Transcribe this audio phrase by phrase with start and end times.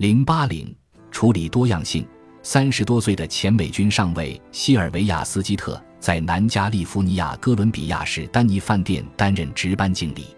[0.00, 0.74] 零八零
[1.10, 2.06] 处理多样性。
[2.42, 10.34] 三十多岁的前美军上尉希尔维亚斯基特在南加利福尼亚哥伦比亚市丹尼饭店担任值班经理。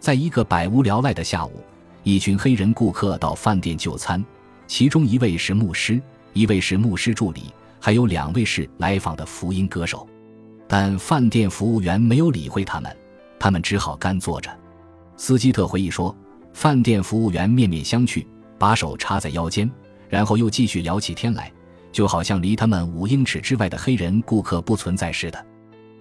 [0.00, 1.62] 在一个百无聊赖的下午，
[2.02, 4.24] 一群黑人顾客到饭店就餐，
[4.66, 6.00] 其中一位是牧师，
[6.32, 10.08] 一位是牧师助理，还有两位是来访的福音歌手。
[10.66, 12.96] 但饭店服务员没有理会他们，
[13.38, 14.50] 他们只好干坐着。
[15.18, 16.16] 斯基特回忆说
[16.54, 18.24] ：“饭店服务员面面相觑，
[18.58, 19.70] 把手插在腰间，
[20.08, 21.52] 然后又继续聊起天来，
[21.92, 25.46] 就好像离他们五英尺之外的黑人顾客不存在似的。”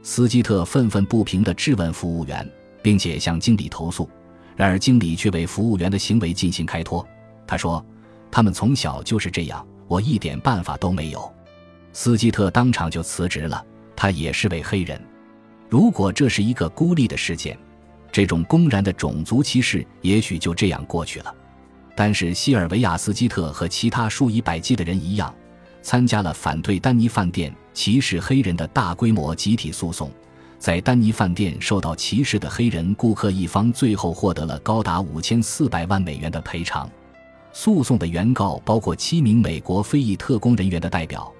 [0.02, 2.50] 斯基特愤愤不平地质问服务员，
[2.82, 4.10] 并且向经理投诉。
[4.56, 7.06] 然而经理却为服务员的行为进行开脱。
[7.48, 7.84] 他说
[8.30, 11.34] ：“他们从小就是这样，我一点办法都没有。”
[11.92, 13.66] 斯基特当场就辞职了。
[13.96, 15.02] 他也是位黑人。
[15.70, 17.58] 如果这是一个孤立的事件，
[18.12, 21.34] 这种公然的种族歧视也许就这样过去了。
[21.96, 25.34] 但是希尔维亚斯基特和其他数以百计的人一样，
[25.82, 30.12] 参加了反对丹尼饭店歧视黑人的大规模集体诉讼。
[30.58, 36.90] 在丹尼饭店受到歧视的黑人顾客一方最后获得了高达五千四百万美元的赔偿。
[37.52, 41.32] 诉讼的原告包括七名美国非裔特工人员的代表。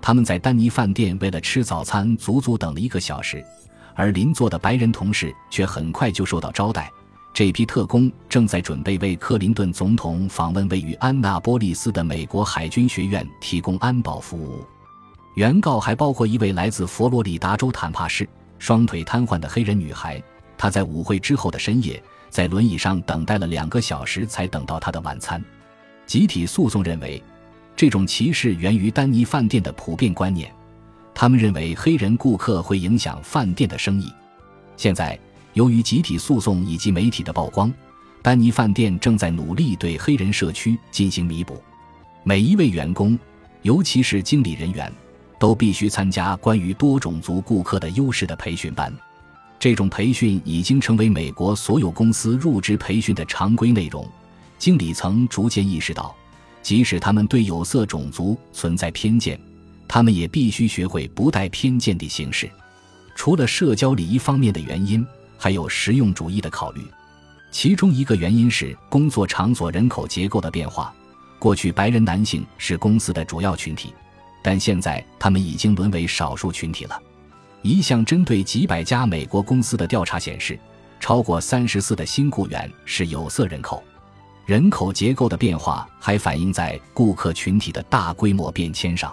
[0.00, 3.44] 他们在丹尼饭店为了吃早餐，足足等了一个小时，
[3.94, 6.90] 而邻座的白人同事却很快就受到招待。
[7.34, 14.64] 这批特工正在准备为克林顿总统访问位于安纳波利斯的美国海军学院提供安保服务。
[15.34, 20.22] 原告还包括一位来自佛罗里达州坦帕市、双腿瘫痪的黑人女孩。
[20.58, 25.42] 她在舞会之后的深夜，在轮椅上等待了两个小时，才等到她的晚餐。
[26.06, 27.22] 集体诉讼认为。
[27.74, 30.54] 这种歧视源于丹尼饭店的普遍观念，
[31.14, 34.12] 他们认为黑人顾客会影响饭店的生意。
[34.76, 35.18] 现在，
[35.54, 37.72] 由于集体诉讼以及媒体的曝光，
[38.22, 41.62] 丹尼饭店正在努力对黑人社区进行弥补。
[42.24, 43.18] 每一位员工，
[43.62, 44.92] 尤其是经理人员，
[45.38, 48.92] 都必须参加关于多种族顾客的优势的培训班。
[49.58, 54.08] 这种培训已经成为美国所有公司入职培训的常规内容。
[54.58, 56.14] 经理层逐渐意识到。
[56.62, 59.36] 即使他们对有色种族存在偏见，
[59.88, 62.48] 他们也必须学会不带偏见地行事。
[63.16, 65.04] 除了社交礼仪方面的原因，
[65.42, 66.86] 还有实用主义的考虑。
[67.50, 70.94] 其中一个原因是工作场所人口结构的变化。
[71.40, 73.92] 过去，白人男性是公司的主要群体，
[74.40, 77.02] 但现在他们已经沦为少数群体了。
[77.60, 80.56] 一项针对几百家美国公司的调查显示，
[81.00, 83.82] 超过三十四的新雇员是有色人口。
[84.46, 89.12] 人口结构的变化还反映在顾客群体的大规模变迁上。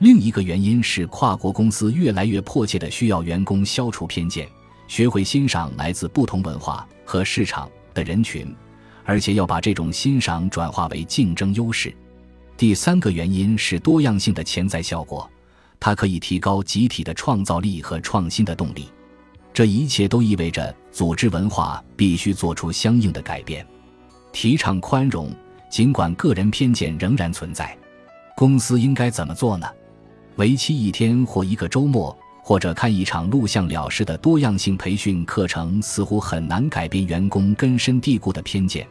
[0.00, 4.48] 另一个原因是跨国公司越来越迫切地需要员工消除偏见，
[4.92, 8.54] 学会欣赏来自不同文化和市场的人群，
[9.06, 11.96] 而且要把这种欣赏转化为竞争优势。
[12.58, 15.26] 第三个原因是多样性的潜在效果，
[15.80, 18.90] 它可以提高集体的创造力和创新的动力。
[19.54, 23.66] 这一切都意味着组织文化必须做出相应的改变。
[24.30, 25.34] 提倡宽容，
[25.70, 27.74] 尽管个人偏见仍然存在。
[28.36, 29.66] 公司应该怎么做呢？
[30.36, 38.86] 为期一天或一个周末，或者看一场录像了事的多样性培训课程，似乎很难改变员工根深蒂固的偏见，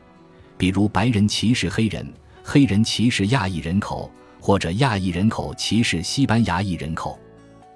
[0.57, 2.07] 比如白人歧视黑人、
[2.44, 4.09] 黑人歧视亚裔人口，
[4.40, 7.19] 或者亚裔人口歧视西班牙裔人口。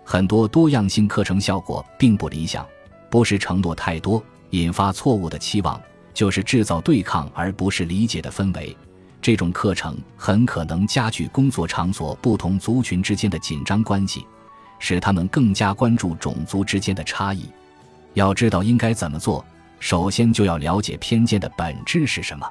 [0.05, 2.65] 很多多样性课程效果并不理想，
[3.11, 5.79] 不是承诺太多，引发错误的期望。
[6.13, 8.73] 就是制造对抗而不是理解的氛围，
[9.21, 14.25] 这种课程很可能加剧工作场所不同族群之间的紧张关系，
[14.79, 17.49] 使他们更加关注种族之间的差异。
[18.13, 19.43] 要知道应该怎么做，
[19.79, 22.47] 首先就要了解偏见的本质是什么。